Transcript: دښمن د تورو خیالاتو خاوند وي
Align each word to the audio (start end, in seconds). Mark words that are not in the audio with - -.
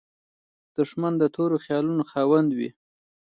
دښمن 0.77 1.13
د 1.17 1.23
تورو 1.35 1.55
خیالاتو 1.65 2.07
خاوند 2.11 2.49
وي 2.57 2.69